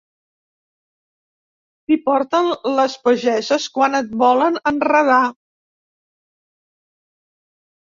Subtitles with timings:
[1.89, 5.21] T'hi porten les pageses quan et volen enredar.